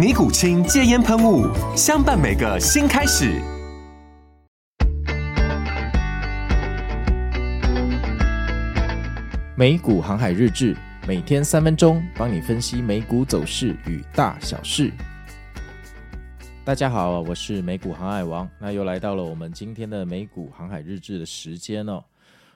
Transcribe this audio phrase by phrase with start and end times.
[0.00, 1.46] 尼古清戒烟喷雾，
[1.76, 3.38] 相伴每个新开始。
[9.54, 10.74] 美股航海日志，
[11.06, 14.90] 每天三分钟，帮你分析美股走势与大小事。
[16.64, 22.02] 大家好，我是美股航海王，那又来到了我们今天的美股航海日志的时间哦。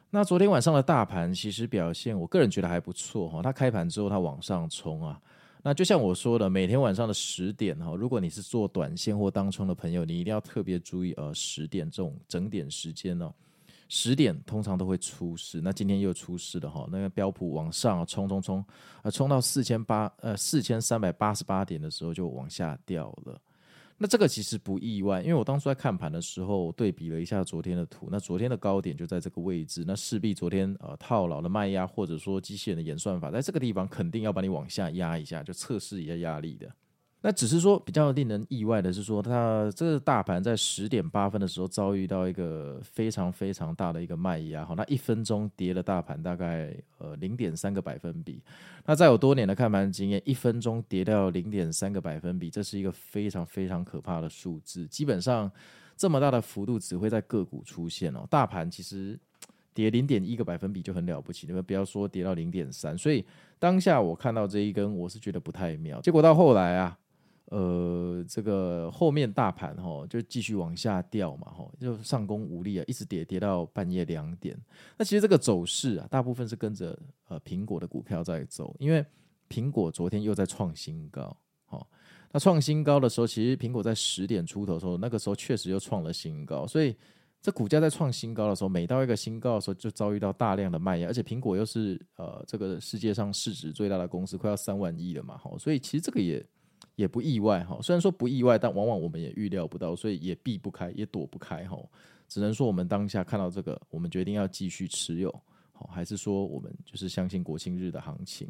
[0.09, 3.43] 那昨天晚上的大盘其实表现，我个人觉得还不错哈。
[3.43, 5.19] 它开盘之后，它往上冲啊。
[5.67, 13.33] 那就像我说的，每天晚上的十点哈，如果你是做短线或当冲的朋友，你一定要特别注意呃十点这种整点时间哦。
[13.89, 16.87] 十点通常都会出事，那今天又出事了哈。
[16.93, 18.63] 那个标普往上冲冲冲，
[19.03, 23.41] 呃，冲到四千八呃四千三百八十八点的时候就往下掉了。
[23.97, 36.69] 那这个其实不意外，因为我当初在看盘的时候对比了一下昨天的图，那昨天的高点就在这个位置，那势必昨天呃套牢的卖压或者说机器人的演算法，在这个地方肯定要把你往下压一下，就测试一下压力的。
[37.27, 48.43] 那只是说比较令人意外的是说，它这个大盘在十点八分的时候遭遇到一个非常非常大的一个卖压，好，那一分钟跌了大盘大概呃零点三个百分比。
[48.85, 54.87] 那在有多年的看盘经验，一分钟跌掉零点三个百分比，这是一个非常非常可怕的数字。
[54.87, 55.51] 基本上
[55.97, 59.19] 这么大的幅度只会在个股出现哦，大盘其实
[59.73, 62.99] 跌零点一个百分比就很了不起，你们不要说跌到零点三。
[62.99, 63.25] 所以
[63.59, 65.99] 当下我看到这一根，我是觉得不太妙。
[66.03, 66.99] 结果到后来啊。
[67.51, 74.59] 呃，这个后面大盘哈就继续往下掉嘛，哈，就上攻无力啊，一直跌跌到半夜两点。
[74.97, 79.05] 那其实这个走势啊，大部分是跟着呃苹果的股票在走，因为
[79.47, 81.87] 苹果昨天又在创新高，哈，
[82.33, 86.97] 那创新高的时候，其实苹果在十点出头的时候，那个时候确实又创了新高，所以
[87.43, 96.43] 这股价在创新高的时候，每到一个新高的时候，就遭遇到大量的卖压，而且苹果又是呃这个世界上市值最大的公司，快要三万亿了嘛，哈，所以其实这个也。
[96.97, 101.79] 也不意外哈，虽然说不意外，但往往我们也预料不到，所以也避不开，也躲不开哈。
[102.29, 105.31] 只能说我们当下看到这个，我们决定要继续持有，
[105.73, 108.49] 好，还是说我们就是相信国庆日的行情。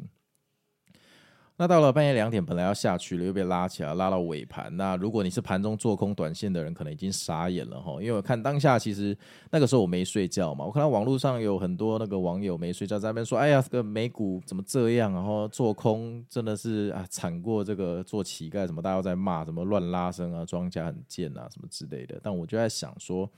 [1.57, 4.75] 那到了半夜两点，本来要下去了，又被拉起来，拉到尾盘。
[4.75, 9.17] 那如果你是盘中做空短线的人，可能已经傻眼了哈，因为我看当下其实
[9.51, 15.13] 那个时候我没睡觉嘛，我看到网络上有很多那个网友没睡觉在那边说：“哎呀，这个美股怎么这样？
[15.13, 23.31] 然后做空真的是啊，惨过这个做乞丐，什么大家都在骂，什么乱拉升啊，庄家很贱啊，什么之类的。”但我就在想说，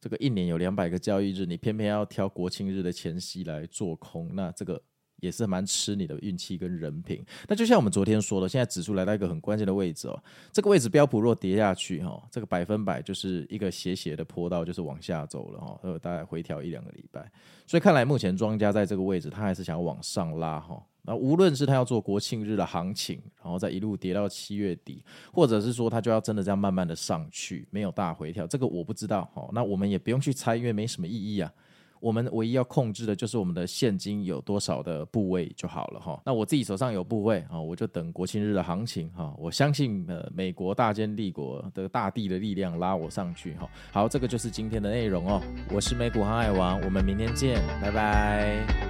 [0.00, 4.80] 这个一年有两百个交易日，你偏偏要挑国庆日的前夕来做空，那这个。
[5.20, 7.24] 也是蛮吃你的运气跟人品。
[7.48, 10.22] 那就像我们昨天说的，现在指数来到一个很关键的位置哦。
[10.52, 15.78] 这个位置标普若跌下去哈，这个百分百就是一个斜斜的坡道，就是往下走了哈。
[15.82, 17.30] 呃，大概回调一两个礼拜。
[17.66, 20.82] 所以看来目前庄家在这个位置，他还是想要往上拉哈。
[21.02, 29.48] 那无论是他要做国庆日的行情，然后再一路跌到七月底，或者是说他就要真的这样慢慢的上去，没有大回调，这个我不知道哈。
[29.52, 31.50] 那我们也不用去猜，因为没什么意义啊。
[32.00, 36.20] 我们唯一要控制的就是我们的现金有多少的部位就好了哈。
[36.24, 39.32] 那我自己手上有部位啊，我就等国庆日的行情哈。
[39.38, 43.68] 我相信呃，美国大坚立国的大地的力量拉我上去哈。
[43.92, 45.40] 好，这个就是今天的内容哦。
[45.72, 48.89] 我是美股航海王，我们明天见，拜拜。